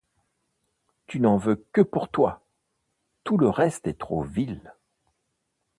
Tu 1.05 1.19
n’en 1.19 1.37
veux 1.37 1.63
que 1.73 1.81
pour 1.81 2.09
toi! 2.09 2.43
tout 3.23 3.37
le 3.37 3.47
reste 3.49 3.85
est 3.85 3.99
trop 3.99 4.23
vil. 4.23 4.73